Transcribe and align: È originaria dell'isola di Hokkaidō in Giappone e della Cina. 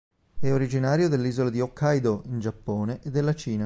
È 0.39 0.51
originaria 0.51 1.07
dell'isola 1.07 1.51
di 1.51 1.59
Hokkaidō 1.59 2.21
in 2.29 2.39
Giappone 2.39 3.01
e 3.03 3.11
della 3.11 3.35
Cina. 3.35 3.59